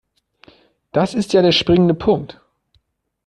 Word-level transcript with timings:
Das 0.93 1.13
ist 1.13 1.31
ja 1.31 1.43
der 1.43 1.51
springende 1.51 1.93
Punkt. 1.93 2.41